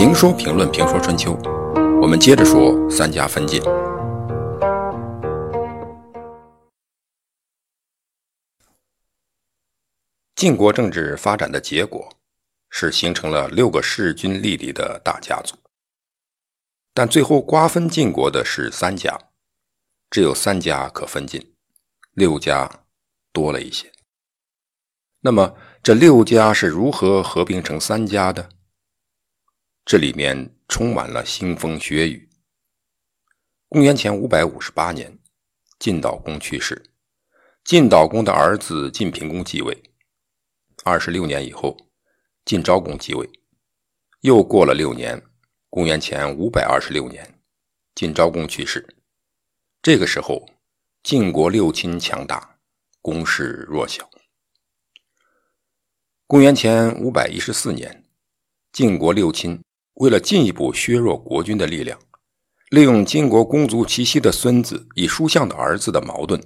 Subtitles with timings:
[0.00, 1.34] 评说评论评说春秋，
[2.00, 3.60] 我们接着说三家分晋。
[10.34, 12.08] 晋国政治发展的结果
[12.70, 15.54] 是形成了六个势均力敌的大家族，
[16.94, 19.18] 但最后瓜分晋国的是三家，
[20.08, 21.54] 只有三家可分晋，
[22.14, 22.86] 六家
[23.34, 23.92] 多了一些。
[25.20, 28.48] 那么这六家是如何合并成三家的？
[29.90, 32.30] 这里面充满了腥风血雨。
[33.68, 35.18] 公元前五百五十八年，
[35.80, 36.80] 晋悼公去世，
[37.64, 39.82] 晋悼公的儿子晋平公继位。
[40.84, 41.76] 二十六年以后，
[42.44, 43.28] 晋昭公继位。
[44.20, 45.20] 又过了六年，
[45.68, 47.40] 公元前五百二十六年，
[47.96, 48.86] 晋昭公去世。
[49.82, 50.48] 这个时候，
[51.02, 52.60] 晋国六亲强大，
[53.02, 54.08] 公室弱小。
[56.28, 58.04] 公元前五百一十四年，
[58.70, 59.60] 晋国六亲
[60.00, 61.98] 为了进一步削弱国君的力量，
[62.70, 66.40] 利用金国公族齐奚的孙子与叔向的儿子的矛盾，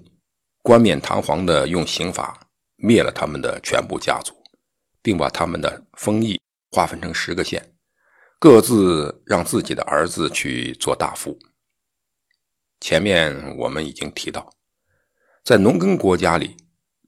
[0.61, 4.35] 冠冕堂皇的用刑法灭了他们的全部家族，
[5.01, 6.41] 并把他们的封邑
[6.73, 7.77] 划分成十个县，
[8.41, 11.39] 各自让自己的儿子去做大夫。
[12.81, 14.53] 前面我们已经提到，
[15.45, 16.57] 在农耕国家里，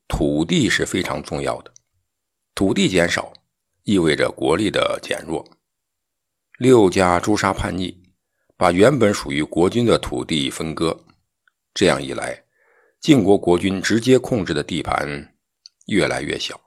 [0.06, 1.74] 土地是非常重要的。
[2.54, 3.32] 土地减少，
[3.82, 5.44] 意味着国力的减弱。
[6.58, 7.94] 六家诛杀叛逆，
[8.56, 11.04] 把原本属于国君的土地分割。
[11.74, 12.44] 这样一来，
[12.98, 15.34] 晋国国君直接控制的地盘
[15.86, 16.58] 越来越小，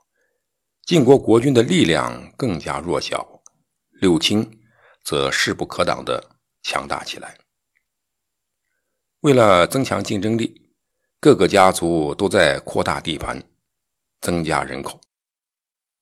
[0.84, 3.42] 晋国国君的力量更加弱小，
[4.00, 4.48] 六卿
[5.02, 6.24] 则势不可挡的
[6.62, 7.36] 强大起来。
[9.22, 10.70] 为了增强竞争力，
[11.18, 13.42] 各个家族都在扩大地盘，
[14.20, 15.00] 增加人口。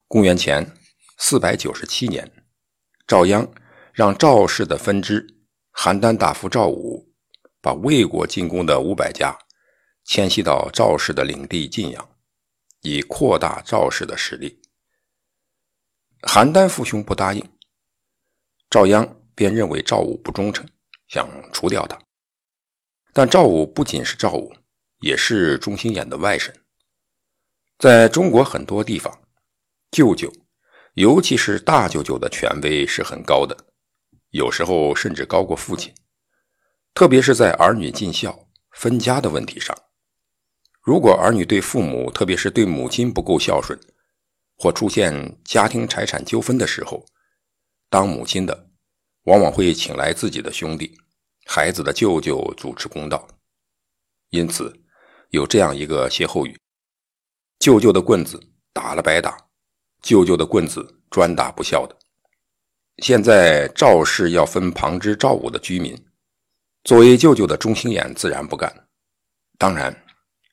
[0.06, 0.76] 公元前
[1.16, 2.30] 四百九十七年，
[3.06, 3.48] 赵鞅
[3.98, 5.26] 让赵氏的分支
[5.72, 7.12] 邯郸大夫赵武
[7.60, 9.36] 把魏国进攻的五百家
[10.04, 12.08] 迁徙到赵氏的领地晋阳，
[12.82, 14.62] 以扩大赵氏的实力。
[16.22, 17.44] 邯郸父兄不答应，
[18.70, 20.64] 赵鞅便认为赵武不忠诚，
[21.08, 21.98] 想除掉他。
[23.12, 24.54] 但赵武不仅是赵武，
[25.00, 26.54] 也是钟心眼的外甥，
[27.80, 29.22] 在中国很多地方。
[29.90, 30.32] 舅舅，
[30.94, 33.56] 尤其是大舅舅的权威是很高的，
[34.30, 35.94] 有时候甚至高过父亲。
[36.94, 39.76] 特别是在儿女尽孝、分家的问题上，
[40.82, 43.78] 如果儿女对父母，特别是对母亲不够孝顺，
[44.56, 47.06] 或出现家庭财产纠纷的时候，
[47.88, 48.70] 当母亲的
[49.24, 50.98] 往往会请来自己的兄弟、
[51.46, 53.28] 孩子的舅舅主持公道。
[54.30, 54.74] 因此，
[55.30, 56.58] 有这样一个歇后语
[57.60, 58.40] ：“舅舅的棍子
[58.72, 59.38] 打了白打。”
[60.02, 61.96] 舅舅的棍子专打不孝的。
[62.98, 65.96] 现在赵氏要分旁支赵武的居民，
[66.82, 68.88] 作为舅舅的钟心眼自然不干。
[69.56, 69.94] 当然，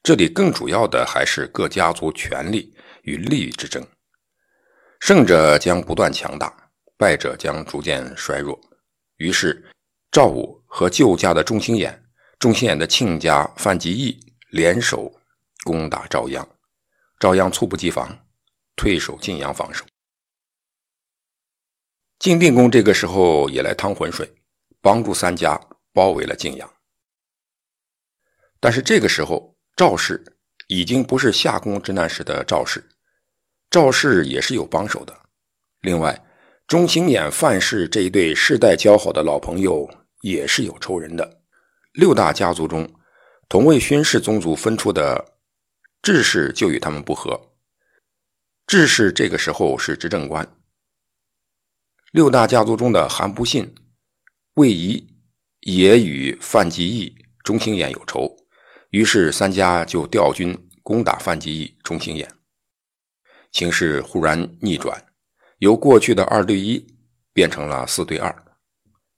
[0.04, 3.84] 这里更主要的还是各家族权力与利益之争。
[5.00, 6.54] 胜者将不断强大，
[6.98, 8.60] 败者将逐渐衰弱。
[9.18, 9.66] 于是，
[10.12, 12.04] 赵武和旧家的钟心眼、
[12.38, 14.20] 钟心眼的亲家范吉义
[14.52, 15.12] 联手
[15.64, 16.46] 攻打赵鞅，
[17.20, 18.16] 赵鞅猝不及防。
[18.76, 19.86] 退守晋阳防守，
[22.20, 24.34] 晋定公这个时候也来趟浑水，
[24.82, 25.60] 帮助三家
[25.94, 26.74] 包围了晋阳。
[28.60, 30.24] 但是这个时候，赵氏
[30.68, 32.84] 已经不是夏宫之难时的赵氏，
[33.70, 35.14] 赵氏也是有帮手的。
[35.82, 36.26] 另外，
[36.66, 39.88] 钟兴衍、范氏这一对世代交好的老朋友
[40.22, 41.42] 也是有仇人的。
[41.92, 42.90] 六大家族中，
[43.48, 45.38] 同为勋氏宗族分出的
[46.02, 47.52] 智氏就与他们不和。
[48.66, 50.55] 智氏这个时候是执政官。
[52.16, 53.76] 六大家族中的韩不信、
[54.54, 55.06] 魏仪
[55.60, 58.38] 也与范吉义、钟兴衍有仇，
[58.90, 62.26] 于是三家就调军攻打范吉义、钟兴衍。
[63.52, 65.08] 形势忽然逆转，
[65.58, 66.88] 由过去的二对一
[67.34, 68.34] 变成了四对二。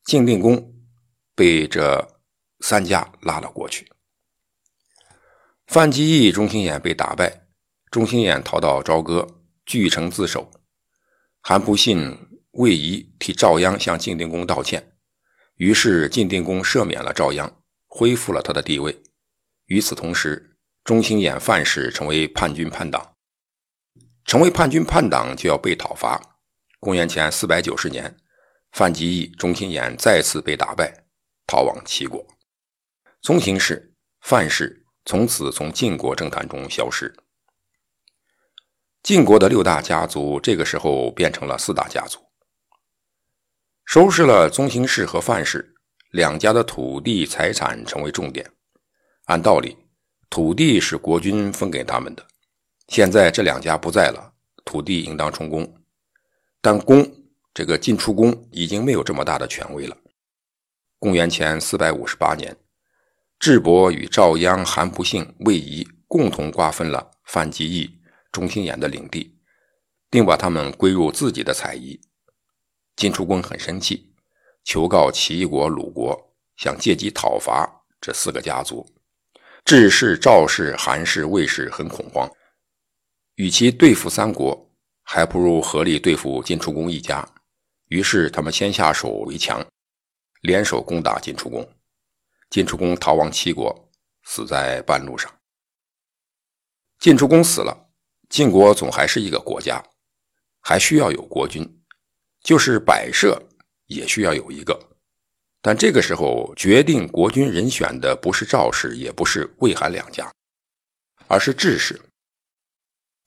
[0.04, 0.74] 晋定公
[1.36, 2.20] 被这
[2.62, 3.88] 三家拉了过去。
[5.68, 7.46] 范吉义、钟兴衍被打败，
[7.92, 9.28] 钟兴衍逃到朝歌。
[9.68, 10.50] 据城自守，
[11.42, 12.18] 韩不信、
[12.58, 14.92] 魏仪替赵鞅向晋定公道歉，
[15.58, 17.52] 于是晋定公赦免了赵鞅，
[17.86, 19.04] 恢复了他的地位。
[19.66, 23.14] 与此同时，钟兴衍、范氏成为叛军叛党，
[24.26, 26.40] 成为叛军叛党就要被讨伐。
[26.80, 28.18] 公元前四百九十年，
[28.72, 31.06] 范吉义、钟兴衍再次被打败，
[31.46, 32.26] 逃往齐国。
[33.22, 37.16] 从形势，范氏从此从晋国政坛中消失。
[39.04, 42.27] 晋国的六大家族这个时候变成了四大家族。
[43.88, 45.74] 收拾了宗兴氏和范氏
[46.12, 48.46] 两家的土地财产，成为重点。
[49.28, 49.78] 按道理，
[50.30, 52.28] 土地是国君分给他们的，
[52.90, 54.34] 现在这两家不在了，
[54.66, 55.74] 土地应当充公。
[56.60, 57.10] 但公
[57.54, 59.96] 这个晋出公已经没有这么大的权威了。
[61.00, 62.58] 公元前四百五十八年，
[63.40, 67.90] 智伯与赵鞅、韩不幸、魏仪共同瓜分了范吉义、
[68.34, 69.34] 钟兴衍的领地，
[70.10, 72.02] 并把他们归入自己的采邑。
[72.98, 74.12] 晋出公很生气，
[74.64, 78.84] 求告齐国、鲁国，想借机讨伐这四个家族。
[79.64, 82.28] 智氏、赵氏、韩氏、魏氏很恐慌，
[83.36, 84.68] 与其对付三国，
[85.04, 87.24] 还不如合力对付晋出公一家。
[87.90, 89.64] 于是他们先下手为强，
[90.42, 91.70] 联手攻打晋出公。
[92.50, 93.92] 晋出公逃亡齐国，
[94.24, 95.32] 死在半路上。
[96.98, 97.92] 晋出公死了，
[98.28, 99.84] 晋国总还是一个国家，
[100.62, 101.77] 还需要有国君。
[102.48, 103.44] 就是摆设
[103.88, 104.80] 也需要有一个，
[105.62, 110.32] 但这个时候决定国君人选的不是赵氏，也不是魏韩两家，
[111.28, 112.00] 而是智氏。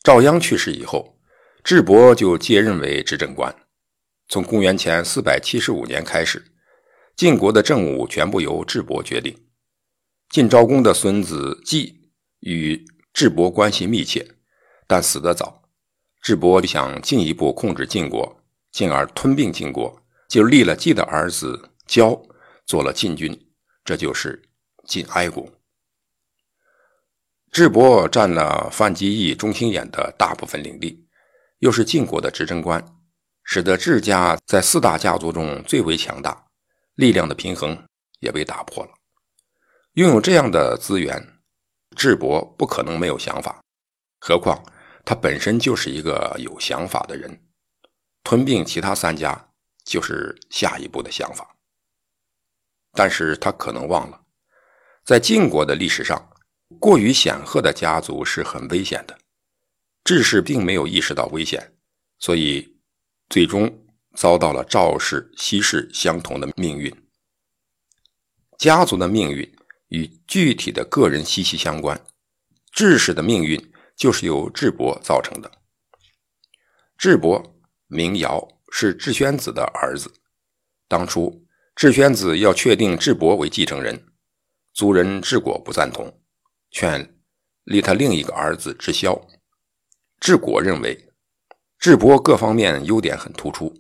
[0.03, 1.21] 赵鞅去世以后，
[1.63, 3.55] 智伯就接任为执政官。
[4.27, 6.43] 从公元前四百七十五年开始，
[7.15, 9.37] 晋国的政务全部由智伯决定。
[10.31, 14.27] 晋昭公的孙子季与智伯关系密切，
[14.87, 15.69] 但死得早，
[16.23, 18.40] 智伯就想进一步控制晋国。
[18.73, 22.21] 进而吞并晋国，就立了季的儿子交
[22.67, 23.51] 做了晋君，
[23.85, 24.43] 这就是
[24.87, 25.53] 晋哀公。
[27.51, 31.05] 智伯占了范基义、钟兴衍的大部分领地，
[31.59, 32.85] 又是晋国的执政官，
[33.43, 36.47] 使得智家在四大家族中最为强大，
[36.95, 37.77] 力量的平衡
[38.21, 38.93] 也被打破了。
[39.95, 41.41] 拥有这样的资源，
[41.97, 43.61] 智伯不可能没有想法，
[44.21, 44.65] 何况
[45.05, 47.43] 他本身就是一个有想法的人。
[48.23, 49.49] 吞并其他三家
[49.83, 51.57] 就是下一步的想法，
[52.93, 54.23] 但是他可能忘了，
[55.05, 56.31] 在晋国的历史上，
[56.79, 59.19] 过于显赫的家族是很危险的。
[60.05, 61.75] 智氏并没有意识到危险，
[62.19, 62.79] 所以
[63.29, 66.95] 最终遭到了赵氏、西氏相同的命运。
[68.59, 69.57] 家族的命运
[69.89, 72.01] 与具体的个人息息相关，
[72.71, 75.51] 智氏的命运就是由智伯造成的。
[76.97, 77.57] 智伯。
[77.93, 80.13] 名尧是智宣子的儿子。
[80.87, 81.45] 当初
[81.75, 84.01] 智宣子要确定智伯为继承人，
[84.73, 86.21] 族人智果不赞同，
[86.71, 87.17] 劝
[87.65, 89.21] 立他另一个儿子智霄。
[90.21, 91.09] 智果认为
[91.81, 93.75] 智伯各方面优点很突出，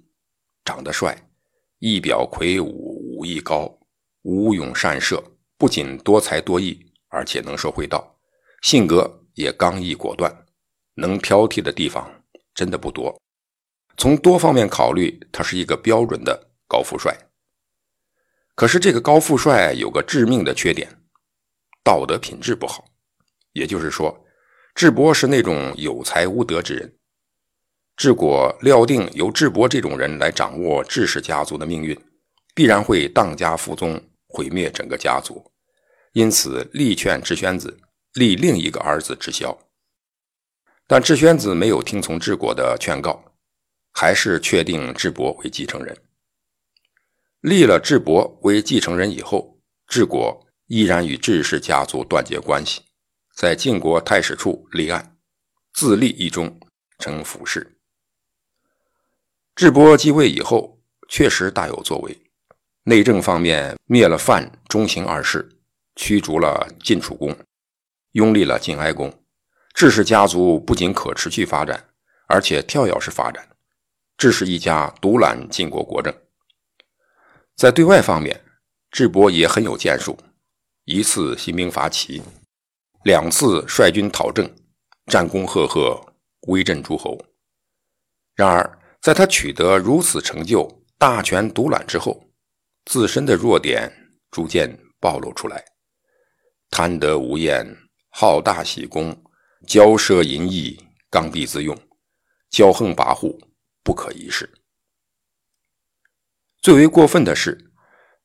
[0.64, 1.30] 长得帅，
[1.78, 3.78] 仪表魁梧，武艺高，
[4.22, 5.22] 武勇善射，
[5.56, 8.18] 不仅多才多艺，而且能说会道，
[8.60, 10.46] 性格也刚毅果断，
[10.94, 13.16] 能挑剔的地方真的不多。
[14.00, 17.14] 从多方面考虑，他是一个标准的高富帅。
[18.54, 20.88] 可是这个高富帅有个致命的缺点，
[21.84, 22.82] 道德品质不好。
[23.52, 24.24] 也就是说，
[24.74, 26.96] 智伯是那种有才无德之人。
[27.94, 31.94] 智果料定由智伯这种人来掌握智氏家族的命运，
[32.54, 35.52] 必然会荡家覆宗，毁灭整个家族。
[36.14, 37.78] 因此，力劝智宣子
[38.14, 39.58] 立另一个儿子智孝。
[40.86, 43.22] 但智宣子没有听从智果的劝告。
[44.00, 45.94] 还是确定智伯为继承人。
[47.42, 52.80] 立了智伯为继承人以后，智果依然与智氏家族断绝关系，
[53.36, 55.18] 在晋国太史处立案，
[55.74, 56.58] 自立一中，
[56.98, 57.76] 称府氏。
[59.54, 62.22] 智伯继位以后，确实大有作为，
[62.84, 65.46] 内政方面灭了范、中行二世，
[65.96, 67.36] 驱逐了晋楚公，
[68.12, 69.22] 拥立了晋哀公。
[69.74, 71.90] 智氏家族不仅可持续发展，
[72.28, 73.46] 而且跳跃式发展。
[74.20, 76.14] 智氏一家独揽晋国国政，
[77.56, 78.38] 在对外方面，
[78.90, 80.14] 智伯也很有建树，
[80.84, 82.20] 一次兴兵伐齐，
[83.04, 84.54] 两次率军讨郑，
[85.06, 85.98] 战功赫赫，
[86.48, 87.18] 威震诸侯。
[88.34, 92.22] 然而，在他取得如此成就、大权独揽之后，
[92.84, 93.90] 自身的弱点
[94.30, 95.64] 逐渐暴露出来：
[96.68, 97.66] 贪得无厌，
[98.10, 99.24] 好大喜功，
[99.66, 101.74] 骄奢淫逸，刚愎自用，
[102.52, 103.34] 骄横跋扈。
[103.90, 104.48] 不可一世。
[106.62, 107.72] 最为过分的是，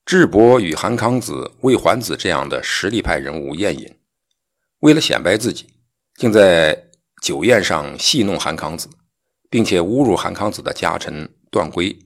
[0.05, 3.99] 智伯与韩康子、魏桓子这样的实力派人物宴饮，
[4.81, 5.73] 为了显摆自己，
[6.17, 8.87] 竟在酒宴上戏弄韩康子，
[9.49, 11.97] 并且侮辱韩康子的家臣段圭。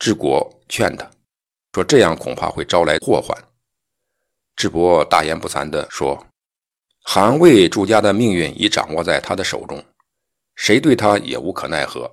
[0.00, 1.08] 智国劝他
[1.72, 3.40] 说：“这样恐怕会招来祸患。”
[4.56, 6.26] 智伯大言不惭地说
[7.04, 9.80] ：“韩魏诸家的命运已掌握在他的手中。”
[10.58, 12.10] 谁对他也无可奈何。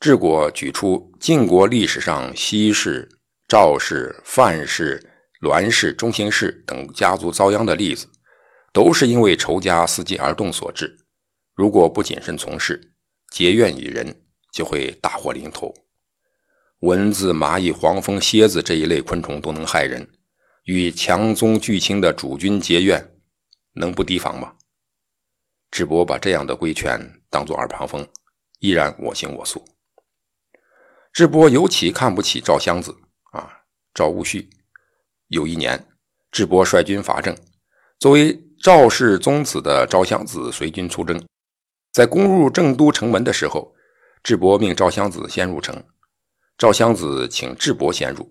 [0.00, 3.06] 治国举出晋国历史上西氏、
[3.46, 5.06] 赵氏、范氏、
[5.42, 8.08] 栾氏、中兴氏等家族遭殃的例子，
[8.72, 10.96] 都是因为仇家伺机而动所致。
[11.54, 12.94] 如果不谨慎从事，
[13.30, 15.74] 结怨于人，就会大祸临头。
[16.80, 20.08] 蚊子、蚂蚁、黄蜂、蝎子这一类昆虫都能害人，
[20.64, 23.12] 与强宗巨卿的主君结怨，
[23.74, 24.54] 能不提防吗？
[25.72, 27.00] 智伯把这样的规劝
[27.30, 28.06] 当作耳旁风，
[28.58, 29.64] 依然我行我素。
[31.14, 32.94] 智伯尤其看不起赵襄子
[33.30, 33.50] 啊，
[33.94, 34.50] 赵戊戌。
[35.28, 35.82] 有一年，
[36.30, 37.34] 智伯率军伐郑，
[37.98, 41.26] 作为赵氏宗子的赵襄子随军出征，
[41.90, 43.74] 在攻入郑都城门的时候，
[44.22, 45.82] 智伯命赵襄子先入城。
[46.58, 48.30] 赵襄子请智伯先入，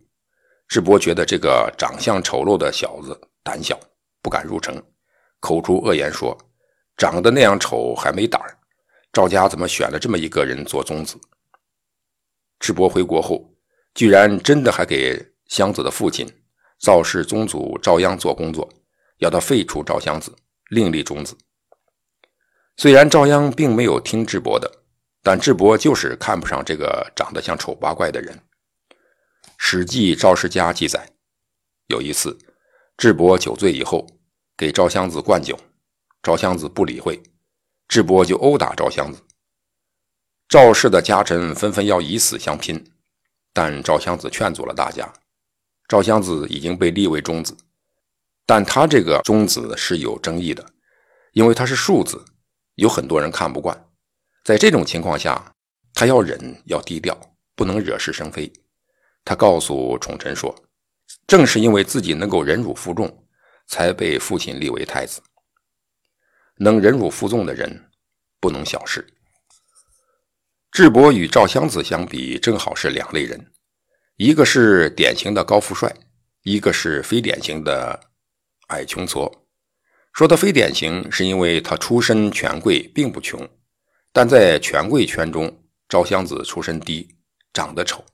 [0.68, 3.80] 智伯觉得这个长相丑陋的小子胆小，
[4.22, 4.80] 不敢入城，
[5.40, 6.38] 口出恶言说
[7.02, 8.56] ：“长得那样丑还没胆儿，
[9.12, 11.20] 赵家怎么选了这么一个人做宗子？”
[12.62, 13.56] 智伯回国后，
[13.96, 16.32] 居然真的还给襄子的父亲
[16.80, 18.70] 赵氏宗祖赵鞅做工作，
[19.18, 20.32] 要他废除赵襄子，
[20.70, 21.36] 另立宗子。
[22.78, 24.72] 虽然赵鞅并没有听智伯的，
[25.24, 28.36] 但智伯就是看不上这个长得像丑八怪的人。
[29.58, 31.10] 《史记·赵氏家》记载，
[31.88, 32.38] 有一次，
[32.96, 34.06] 智伯酒醉以后，
[34.56, 35.58] 给赵襄子灌酒，
[36.24, 37.20] 赵襄子不理会，
[37.88, 39.20] 智伯就殴打赵襄子。
[40.48, 42.92] 赵氏的家臣纷纷要以死相拼，
[43.52, 45.12] 但赵襄子劝阻了大家。
[45.88, 47.58] 赵襄子已经被立为中子，
[48.46, 50.64] 但他这个中子是有争议的，
[51.34, 52.24] 因为他是庶子，
[52.76, 53.86] 有很多人看不惯。
[54.44, 55.54] 在这种情况下，
[55.94, 57.20] 他要忍，要低调，
[57.56, 58.52] 不能惹是生非。
[59.26, 60.56] 他告诉宠臣说
[61.26, 63.26] ：“正是因为自己能够忍辱负重，
[63.68, 65.22] 才被父亲立为太子。
[66.64, 67.90] 能忍辱负重的人，
[68.40, 69.06] 不能小视。”
[70.72, 73.52] 智伯与赵襄子相比，正好是两类人，
[74.16, 75.94] 一个是典型的高富帅，
[76.44, 78.00] 一个是非典型的
[78.68, 79.30] 矮穷矬。
[80.14, 83.50] 说他非典型，是因为他出身权贵，并不穷，
[84.14, 87.18] 但在权贵圈中，赵襄子出身低，
[87.52, 88.06] 长得丑，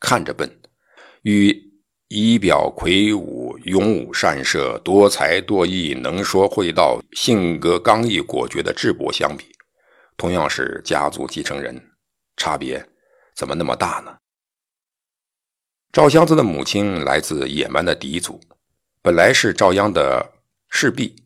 [0.00, 0.60] 看着笨，
[1.22, 1.71] 与
[2.14, 9.46] 仪表魁梧、勇武善射、多才多艺、能说会道、性格刚毅果决的智伯相比，
[10.18, 11.82] 同样是家族继承人。
[12.36, 12.86] 差别
[13.34, 14.14] 怎么那么大呢？
[15.90, 18.38] 赵襄子的母亲来自野蛮的狄族，
[19.00, 20.32] 本来是赵鞅的
[20.68, 21.16] 侍婢，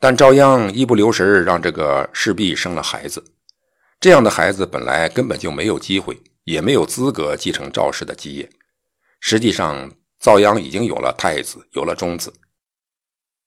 [0.00, 3.24] 但赵鞅一不留神让这个侍婢生了孩子。
[4.00, 8.50] 这样的孩子本来根本就没有机会，也没有资格继承赵氏的基业。
[9.20, 12.32] 实际上，赵鞅已经有了太子，有了中子，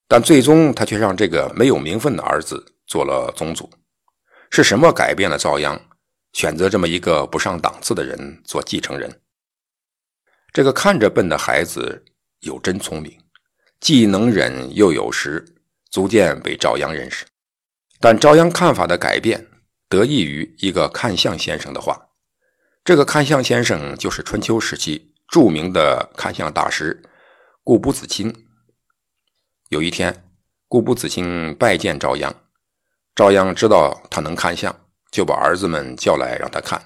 [0.08, 3.70] 但最终他却让这个没有名分的儿子做了宗祖。
[4.50, 5.80] 是什么改变了赵鞅？
[6.34, 9.22] 选择这么一个不上档次的人做继承人，
[10.54, 12.06] 这个看着笨的孩子
[12.40, 13.20] 有真聪明，
[13.82, 15.46] 既能忍又有识，
[15.90, 17.26] 逐渐被赵鞅认识。
[18.00, 19.46] 但赵鞅看法的改变
[19.90, 22.08] 得益于一个看相先生的话。
[22.86, 27.02] 这个看相先生就是春秋时期著名的看相大师
[27.64, 28.32] 顾不子清。
[29.70, 30.32] 有一天，
[30.68, 32.32] 顾不子清拜见赵鞅，
[33.16, 34.76] 赵鞅知道他能看相。
[35.12, 36.82] 就把儿子们叫来让他看。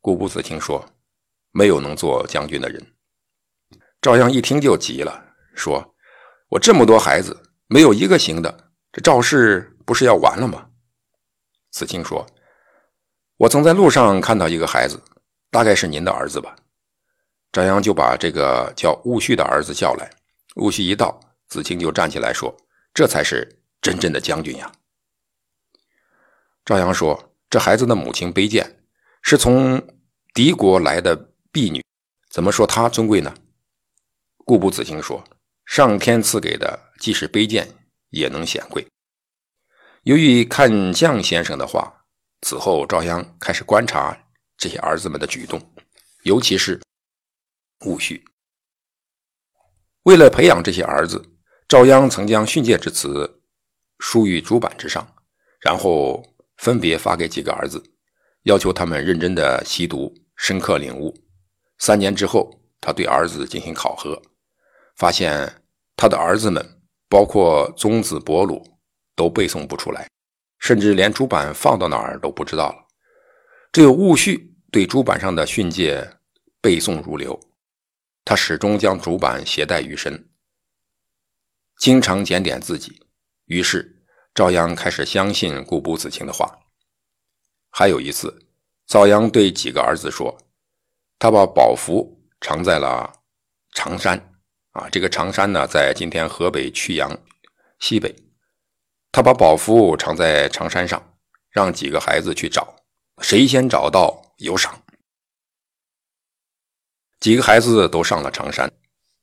[0.00, 0.88] 顾不子清说
[1.50, 2.94] 没有能做将军的人，
[4.00, 5.96] 赵鞅一听就急了，说
[6.50, 10.68] ：“我这么多孩子，没有一个行的，这赵氏不是要完了吗？”
[11.74, 12.24] 子清说
[13.38, 15.02] ：“我曾在路上看到一个孩子，
[15.50, 16.54] 大概是您的儿子吧。”
[17.54, 20.10] 赵鞅就把这个叫戊戌的儿子叫来。
[20.56, 22.52] 戊戌一到，子清就站起来说
[22.92, 24.72] ：“这才是真正的将军呀。”
[26.66, 28.80] 赵阳说：“这孩子的母亲卑贱，
[29.22, 29.80] 是从
[30.34, 31.14] 敌国来的
[31.52, 31.80] 婢女，
[32.28, 33.32] 怎么说她尊贵呢？”
[34.44, 35.22] 顾不子清说
[35.64, 37.68] ：“上天赐给的，即使卑贱，
[38.10, 38.84] 也能显贵。”
[40.02, 42.04] 由于看相先生的话，
[42.42, 44.26] 此后赵鞅开始观察
[44.58, 45.60] 这些儿子们的举动，
[46.24, 46.80] 尤其是
[47.84, 48.24] 戊戌。
[50.02, 51.22] 为了培养这些儿子，
[51.68, 53.42] 赵鞅曾将训诫之词
[53.98, 55.06] 书于竹板之上，
[55.60, 56.22] 然后。
[56.58, 57.82] 分别发给几个儿子，
[58.44, 61.12] 要求他们认真的习读，深刻领悟。
[61.78, 62.48] 三年之后，
[62.80, 64.22] 他对儿子进行考核，
[64.94, 65.52] 发现
[65.96, 66.64] 他的儿子们，
[67.08, 68.64] 包括宗子伯鲁，
[69.16, 70.08] 都背诵不出来，
[70.60, 72.86] 甚至连主板放到哪儿都不知道了。
[73.72, 76.08] 只有戊戌对主板上的训诫
[76.60, 77.38] 背诵如流，
[78.24, 80.28] 他始终将主板携带于身，
[81.78, 83.06] 经常检点自己。
[83.46, 83.92] 于是。
[84.34, 86.58] 赵鞅开始相信顾不子清的话。
[87.70, 88.48] 还有一次，
[88.84, 90.36] 赵阳对几个儿子说
[91.20, 93.22] ：“他把宝符藏在了
[93.74, 94.18] 常山
[94.72, 97.16] 啊，这个常山呢，在今天河北曲阳
[97.78, 98.12] 西北。
[99.12, 101.14] 他把宝符藏在常山上，
[101.50, 102.74] 让几个孩子去找，
[103.20, 104.82] 谁先找到有赏。”
[107.24, 108.70] 几个孩子都上了长山，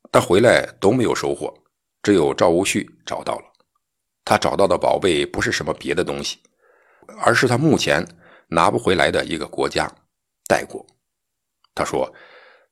[0.09, 1.53] 但回来都没有收获，
[2.01, 3.43] 只有赵无恤找到了。
[4.25, 6.39] 他找到的宝贝不是什么别的东西，
[7.19, 8.03] 而是他目前
[8.47, 9.87] 拿不回来的一个国家——
[10.49, 10.83] 代国。
[11.75, 12.11] 他说：“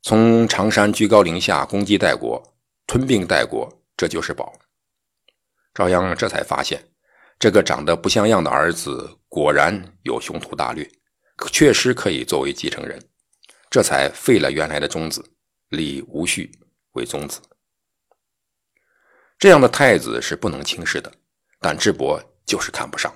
[0.01, 2.41] 从长山居高临下攻击代国，
[2.88, 4.51] 吞并代国，这就是宝。”
[5.75, 6.83] 赵鞅这才发现，
[7.38, 10.89] 这个长得不像样的儿子果然有雄图大略，
[11.51, 13.00] 确实可以作为继承人。
[13.69, 15.23] 这才废了原来的宗子，
[15.69, 16.49] 立无恤
[16.93, 17.39] 为宗子。
[19.38, 21.11] 这样的太子是不能轻视的，
[21.59, 23.13] 但智伯就是看不上。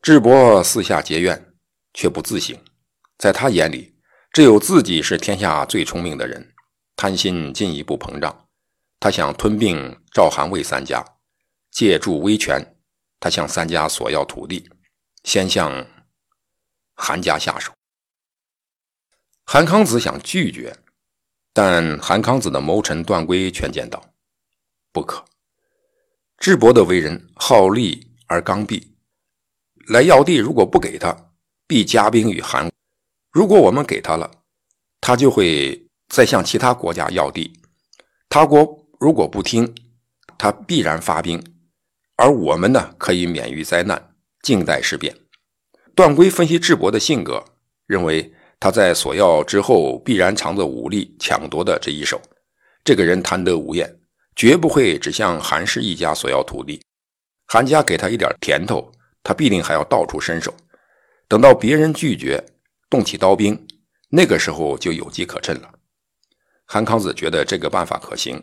[0.00, 1.54] 智伯四下结怨，
[1.94, 2.58] 却不自省，
[3.18, 3.94] 在他眼里，
[4.32, 6.54] 只有自己是天下最聪明的人，
[6.96, 8.48] 贪心进一步膨胀。
[8.98, 11.04] 他想吞并赵、韩、魏三家，
[11.70, 12.76] 借助威权，
[13.20, 14.68] 他向三家索要土地，
[15.24, 15.86] 先向
[16.94, 17.72] 韩家下手。
[19.44, 20.74] 韩康子想拒绝，
[21.52, 24.02] 但韩康子的谋臣段圭劝谏道
[24.92, 25.22] ：“不可。
[26.38, 28.94] 智伯的为人好利而刚愎，
[29.88, 31.32] 来要地如果不给他，
[31.66, 32.68] 必加兵于韩；
[33.30, 34.30] 如果我们给他了，
[35.00, 37.60] 他就会再向其他国家要地。
[38.28, 39.74] 他国如果不听，
[40.38, 41.44] 他必然发兵，
[42.16, 45.14] 而我们呢，可以免于灾难，静待事变。”
[45.94, 47.44] 段圭分析智伯的性格，
[47.86, 48.32] 认为。
[48.62, 52.22] 他在索要之后，必然藏着武力抢夺的这一手。
[52.84, 53.92] 这个人贪得无厌，
[54.36, 56.80] 绝不会只向韩氏一家索要土地。
[57.48, 58.92] 韩家给他一点甜头，
[59.24, 60.54] 他必定还要到处伸手。
[61.26, 62.40] 等到别人拒绝，
[62.88, 63.66] 动起刀兵，
[64.10, 65.68] 那个时候就有机可乘了。
[66.64, 68.40] 韩康子觉得这个办法可行，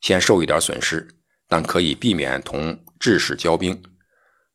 [0.00, 1.06] 先受一点损失，
[1.46, 3.80] 但可以避免同志士交兵，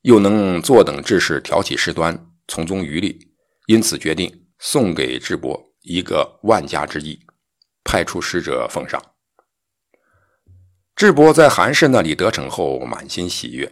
[0.02, 3.32] 又能坐等志士挑起事端，从中渔利，
[3.68, 4.42] 因此决定。
[4.68, 7.20] 送给智伯一个万家之意，
[7.84, 9.00] 派出使者奉上。
[10.96, 13.72] 智伯在韩氏那里得逞后，满心喜悦，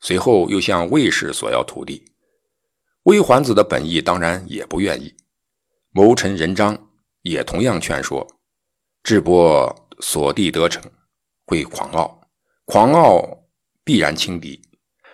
[0.00, 2.12] 随后又向魏氏索要土地。
[3.04, 5.14] 魏桓子的本意当然也不愿意，
[5.92, 6.90] 谋臣任章
[7.22, 8.26] 也同样劝说
[9.04, 10.82] 智伯所地得逞，
[11.46, 12.20] 会狂傲，
[12.64, 13.46] 狂傲
[13.84, 14.60] 必然轻敌，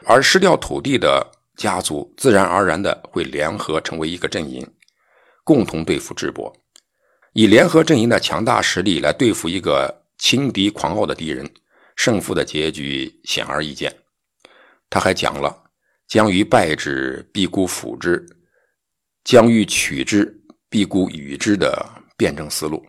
[0.07, 4.67] 而失掉土地的家族自然而然的会联合成为一个阵营。
[5.49, 6.55] 共同对付智伯，
[7.33, 11.51] 以联合阵营的强大实力来对付一个轻敌狂傲的敌人，
[11.97, 13.91] 胜负的结局显而易见。
[14.91, 15.71] 他还讲了
[16.07, 18.19] “将欲败之，必固辅之；
[19.25, 21.83] 将欲取之，必固与之”的
[22.15, 22.85] 辩证思路，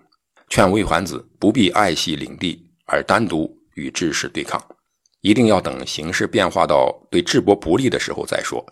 [0.49, 4.61] 劝魏桓子不必爱惜领地而单独与智氏对抗，
[5.21, 8.65] 一定要等形势变化到对智伯不利的时候再说。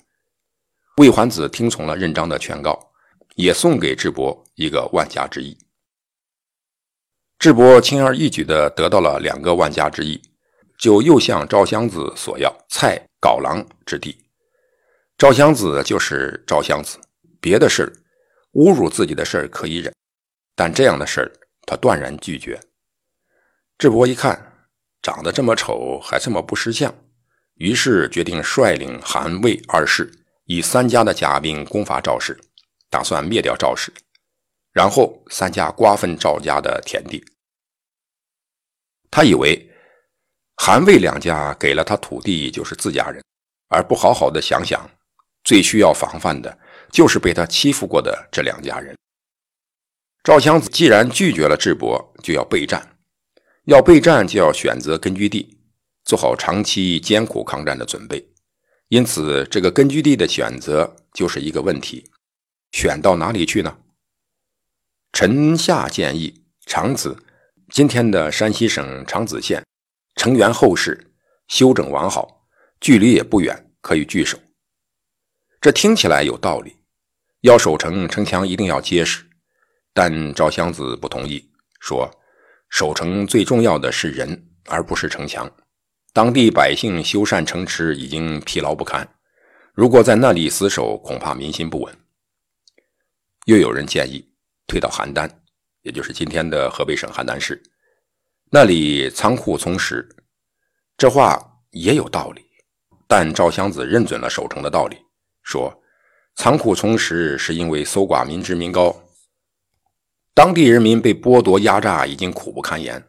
[0.98, 2.78] 魏桓子听从了任章的劝告。
[3.38, 5.56] 也送给智伯一个万家之意。
[7.38, 10.20] 智伯轻而易举地得到了两个万家之意，
[10.80, 14.18] 就又向赵襄子索要蔡皋郎之地。
[15.20, 16.98] 赵襄子就是赵襄子，
[17.40, 17.94] 别的事
[18.54, 19.94] 侮辱自己的事可以忍，
[20.56, 22.60] 但这样的事他断然拒绝。
[23.78, 24.68] 智伯一看，
[25.04, 26.92] 长得这么丑，还这么不识相，
[27.54, 30.12] 于是决定率领韩魏二世，
[30.46, 32.36] 以三家的甲兵攻伐赵氏。
[32.90, 33.94] 打算灭掉赵氏，
[34.72, 37.24] 然后三家瓜分赵家的田地。
[39.10, 39.70] 他以为
[40.56, 43.24] 韩魏两家给了他土地就是自家人，
[43.70, 44.90] 而不好好的想想，
[45.44, 46.58] 最需要防范的
[46.92, 48.96] 就是被他欺负过的这两家人。
[50.24, 52.98] 赵襄子既然拒绝了智伯，就要备战，
[53.66, 55.58] 要备战就要选择根据地，
[56.04, 58.26] 做好长期艰苦抗战的准备。
[58.90, 62.10] 因此，这个根据地的选择就是一个问题。
[62.72, 63.78] 选到哪里去呢？
[65.14, 67.18] 臣下建议长子，
[67.70, 69.64] 今天的山西省长子县，
[70.16, 71.12] 城垣厚实，
[71.48, 72.48] 修整完好，
[72.80, 74.38] 距离也不远，可以据守。
[75.60, 76.76] 这听起来有道理。
[77.42, 79.24] 要守城，城墙一定要结实。
[79.94, 81.50] 但赵襄子不同意，
[81.80, 82.12] 说
[82.70, 85.50] 守城最重要的是人，而不是城墙。
[86.14, 89.08] 当地百姓修缮城池已经疲劳不堪，
[89.74, 91.96] 如果在那里死守，恐怕民心不稳。
[93.48, 94.30] 又有人建议
[94.68, 95.30] 退到邯郸，
[95.82, 97.64] 也就是今天的河北省邯郸市，
[98.52, 100.06] 那里仓库充实。
[100.98, 102.46] 这话也有道理，
[103.08, 104.98] 但赵襄子认准了守城的道理，
[105.44, 105.74] 说
[106.36, 108.94] ：“仓库充实是因为搜刮民脂民膏，
[110.34, 113.02] 当地人民被剥夺压榨已经苦不堪言，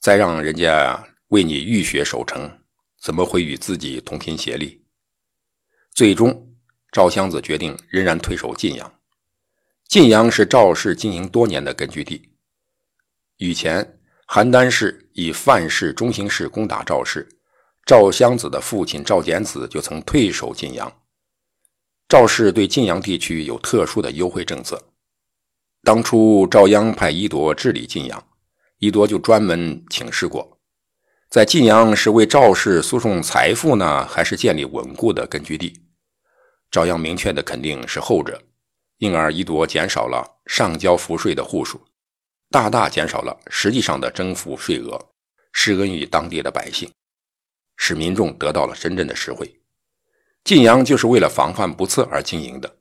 [0.00, 2.50] 再让人家为你浴血守城，
[2.98, 4.86] 怎么会与自己同心协力？
[5.92, 6.56] 最终，
[6.90, 8.90] 赵襄子决定仍然退守晋阳。
[9.92, 12.30] 晋阳是赵氏经营多年的根据地。
[13.36, 17.28] 以前，邯郸氏以范氏、中行氏攻打赵氏，
[17.84, 20.90] 赵襄子的父亲赵简子就曾退守晋阳。
[22.08, 24.82] 赵氏对晋阳地区有特殊的优惠政策。
[25.82, 28.26] 当初赵鞅派伊铎治理晋阳，
[28.78, 30.58] 伊铎就专门请示过，
[31.28, 35.82] 在晋阳是为赵氏输送财富呢，还是建立稳固的根据地？
[36.70, 38.42] 赵鞅明确的肯定是后者。
[39.02, 41.84] 因而，伊铎减少了上交赋税的户数，
[42.52, 45.08] 大大减少了实际上的征赋税额，
[45.50, 46.88] 施恩于当地的百姓，
[47.76, 49.60] 使民众得到了真正的实惠。
[50.44, 52.76] 晋阳就是为了防范不测而经营的，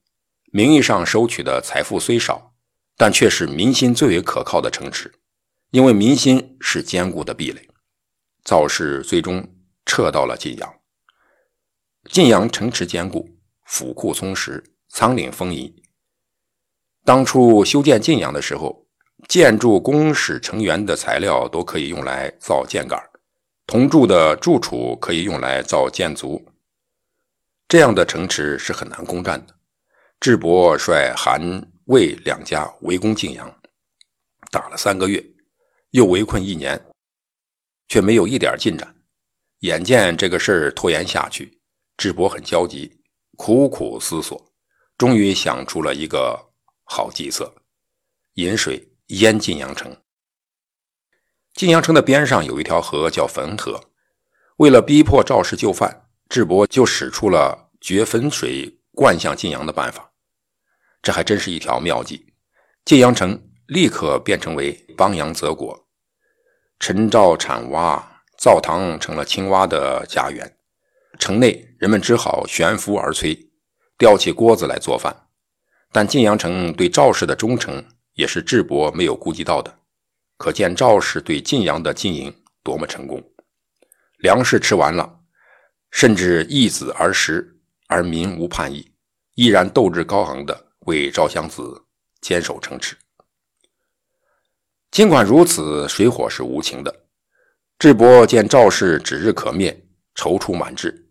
[0.52, 2.54] 名义上收取的财富虽少，
[2.96, 5.12] 但却是民心最为可靠的城池，
[5.72, 7.68] 因为民心是坚固的壁垒。
[8.44, 9.44] 造势最终
[9.88, 10.72] 撤到了晋阳。
[12.12, 13.28] 晋阳城池坚固，
[13.66, 15.81] 府库充实，仓廪丰盈。
[17.04, 18.86] 当初修建晋阳的时候，
[19.28, 23.02] 建筑工史成员的材料都可以用来造箭杆，
[23.66, 26.46] 铜铸的柱础可以用来造箭卒。
[27.68, 29.56] 这样的城池是很难攻占的。
[30.20, 33.52] 智伯率韩、魏两家围攻晋阳，
[34.52, 35.26] 打了三个月，
[35.90, 36.80] 又围困一年，
[37.88, 38.94] 却没有一点进展。
[39.62, 41.60] 眼见这个事儿拖延下去，
[41.98, 43.00] 智伯很焦急，
[43.38, 44.40] 苦苦思索，
[45.00, 46.51] 终于想出了一个。
[46.94, 47.56] 好计策，
[48.34, 49.96] 引水淹晋阳城。
[51.54, 53.82] 晋阳城的边上有一条河，叫汾河。
[54.58, 60.12] 为了逼迫赵氏就范，智伯就使出了掘汾水灌向晋阳的办法。
[61.02, 62.34] 这还真是一条妙计，
[62.84, 65.88] 晋阳城立刻变成为邦阳泽国。
[66.78, 70.58] 陈赵产蛙，灶堂成了青蛙的家园。
[71.18, 73.48] 城内人们只好悬浮而炊，
[73.98, 75.30] 吊起锅子来做饭。
[75.92, 79.80] 但晋阳城对赵氏的忠诚也是智伯没有顾及到的，
[80.38, 83.22] 可见赵氏对晋阳的经营多么成功。
[84.20, 85.20] 粮食吃完了，
[85.92, 88.92] 甚至易子而食，而民无叛意，
[89.36, 91.84] 依然斗志高昂的为赵襄子
[92.22, 92.96] 坚守城池。
[94.92, 97.06] 尽管如此，水火是无情的。
[97.80, 101.10] 智伯见赵氏指日可灭，踌躇满志，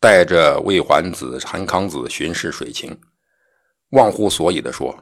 [0.00, 2.98] 带着魏桓子、韩康子巡视水情。
[3.90, 4.96] 忘乎所以的说：“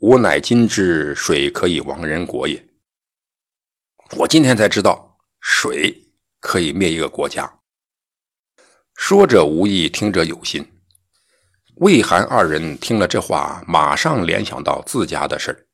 [0.00, 2.62] 吾乃今之水可以亡人国也。”
[4.16, 7.60] 我今天才知道，水可以灭一个国家。
[8.94, 10.64] 说者无意，听者有心。
[11.76, 15.66] 魏韩二人听了这话，马上联想到自家的事儿。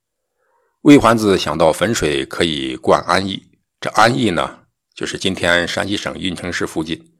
[0.82, 4.60] 魏桓子想到汾水可以灌安邑，这安邑呢，
[4.94, 7.12] 就是今天山西省运城市附近，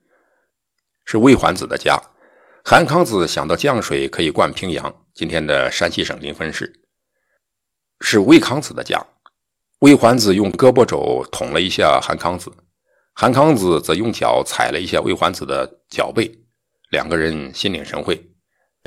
[1.05, 2.01] 是魏桓子的家。
[2.65, 6.71] 韩康子想到降水可以灌平阳，今天的山西省临汾市，
[8.01, 9.05] 是魏康子的家。
[9.81, 12.53] 魏桓子用胳膊肘捅了一下韩康子，
[13.15, 16.31] 韩康子则用脚踩了一下魏桓子的脚背，
[16.91, 18.31] 两个人心领神会，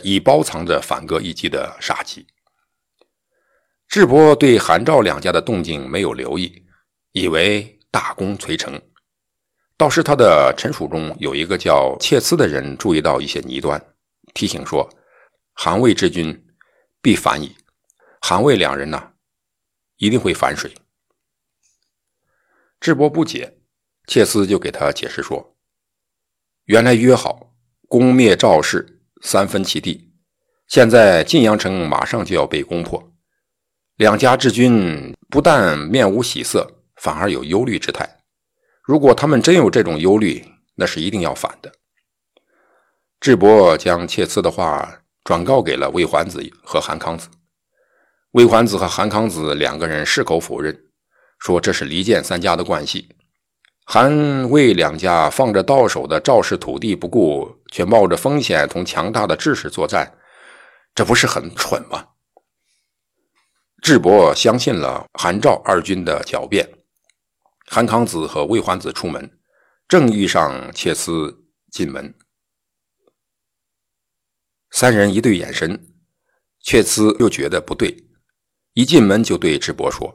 [0.04, 2.28] 已包藏着反戈一击的杀机。
[3.88, 6.64] 智伯对韩赵两家的动静没有留意，
[7.12, 8.80] 以为大功垂成。
[9.76, 13.84] 倒是他的臣属中有一个叫切斯的人注意到一些倪端，
[14.34, 14.88] 提醒说
[15.54, 16.46] ：“韩魏之君
[17.02, 17.56] 必反矣，
[18.22, 19.14] 韩魏两人呢，
[19.98, 20.74] 一定会反水。”
[22.80, 23.58] 智伯不解，
[24.08, 25.56] 切斯就给他解释说
[26.66, 27.54] ：“原来约好
[27.88, 30.14] 攻灭赵氏，三分其地，
[30.68, 33.12] 现在晋阳城马上就要被攻破，
[33.96, 38.18] 两家之君不但面无喜色，反而有忧虑之态。”
[38.84, 41.72] 如果他们真有这种忧虑，那是一定要反的。
[43.22, 47.30] 智伯将切疵的话转告给了魏桓子和韩康子。
[48.32, 50.78] 魏桓子和韩康子两个人矢口否认，
[51.40, 53.08] 说这是离间三家的关系。
[53.86, 60.18] 韩魏两家放着到手的赵氏土地不顾，却冒着风险同强大的智氏作战，
[60.94, 62.08] 这不是很蠢吗？
[63.82, 66.68] 智伯相信了韩赵二军的狡辩。
[67.74, 69.32] 韩康子和魏桓子出门，
[69.88, 72.14] 正遇上切疵进门。
[74.70, 75.84] 三人一对眼神，
[76.62, 78.06] 切疵又觉得不对，
[78.74, 80.14] 一进门就对智伯说：“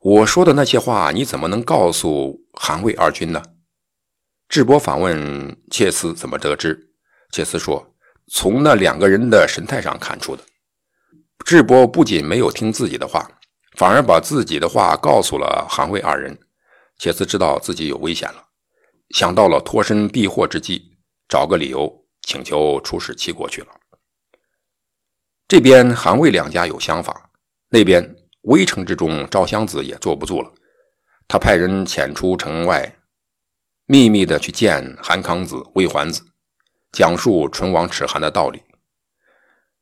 [0.00, 3.42] 我说的那些话，你怎么能告诉韩魏二军呢？”
[4.48, 6.94] 智伯反问切疵怎么得知，
[7.30, 7.94] 切疵说
[8.32, 10.42] ：“从那两个人的神态上看出的。
[11.44, 13.30] 智伯不仅没有听自己的话，
[13.76, 16.38] 反而把自己的话告诉了韩魏二人。
[16.98, 18.42] 且次知道自己有危险了，
[19.10, 20.96] 想到了脱身避祸之计，
[21.28, 23.68] 找个理由请求出使齐国去了。
[25.48, 27.30] 这边韩魏两家有想法，
[27.68, 30.52] 那边危城之中，赵襄子也坐不住了。
[31.28, 32.96] 他派人潜出城外，
[33.86, 36.22] 秘密的去见韩康子、魏桓子，
[36.92, 38.62] 讲述唇亡齿寒的道理。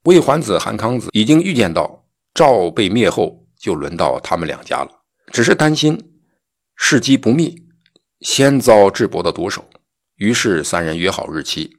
[0.05, 4.91] 魏桓子、韩康子已经预见到赵被灭后，就轮到他们两家了，
[5.33, 6.14] 只是担心
[6.77, 7.67] 事机不密，
[8.21, 9.69] 先遭智伯的毒手。
[10.17, 11.77] 于是三人约好日期，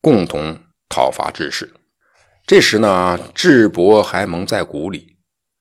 [0.00, 1.72] 共同讨伐智氏。
[2.46, 5.16] 这时呢，智伯还蒙在鼓里。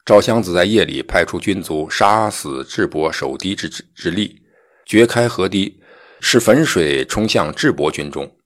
[0.05, 4.41] 赵襄子在夜里派出军卒杀死智伯守堤之之力，
[4.85, 5.81] 掘开河堤，
[6.19, 8.37] 使汾水冲向智伯军中，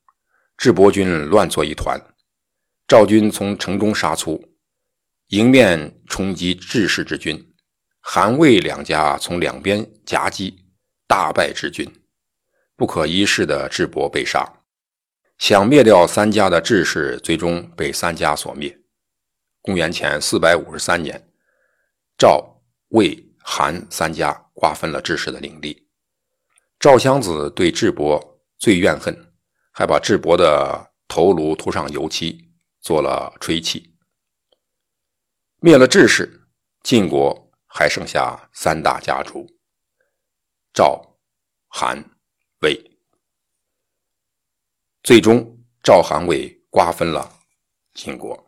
[0.55, 1.99] 智伯军乱作一团。
[2.87, 4.39] 赵军从城中杀出，
[5.29, 7.46] 迎面冲击智氏之军。
[8.09, 10.63] 韩魏两家从两边夹击，
[11.09, 11.85] 大败智军。
[12.77, 14.47] 不可一世的智伯被杀，
[15.37, 18.79] 想灭掉三家的智氏，最终被三家所灭。
[19.61, 21.21] 公元前四百五十三年，
[22.17, 25.85] 赵、魏、韩三家瓜分了智氏的领地。
[26.79, 29.33] 赵襄子对智伯最怨恨，
[29.73, 32.49] 还把智伯的头颅涂上油漆。
[32.79, 33.93] 做了吹气，
[35.59, 36.47] 灭了智氏，
[36.83, 37.46] 晋国
[37.79, 39.45] 还剩下三大家族：
[40.73, 40.99] 赵、
[41.67, 42.03] 韩、
[42.61, 42.99] 魏。
[45.03, 47.31] 最终，赵、韩、魏瓜分了
[47.93, 48.46] 晋国。